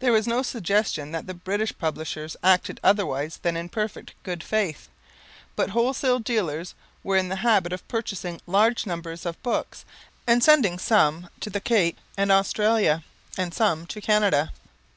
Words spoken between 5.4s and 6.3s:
but wholesale